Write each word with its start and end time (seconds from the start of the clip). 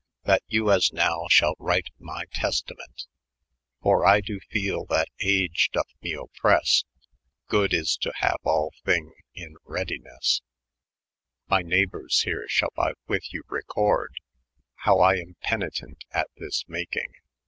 That 0.23 0.41
you 0.47 0.71
as 0.71 0.91
now 0.91 1.27
shall 1.29 1.53
wryte 1.59 1.91
mi 1.99 2.23
testament; 2.33 3.05
For 3.83 4.03
I 4.03 4.19
do 4.19 4.39
fele 4.51 4.87
that 4.89 5.09
aege 5.23 5.69
dooth 5.71 5.93
mee 6.01 6.15
oppresse: 6.17 6.85
Good 7.47 7.71
is 7.71 7.97
to 7.97 8.11
haue 8.17 8.37
all 8.43 8.71
thyng 8.83 9.11
in 9.35 9.57
redynesse." 9.63 10.41
My 11.51 11.61
neighbonrs 11.61 12.23
here 12.23 12.47
shtdbe 12.49 12.95
witA 13.07 13.29
you 13.31 13.43
recorde. 13.47 14.15
How 14.77 15.01
I 15.01 15.17
am 15.17 15.35
penytent 15.43 16.03
at 16.11 16.29
this 16.35 16.63
makyng. 16.63 17.13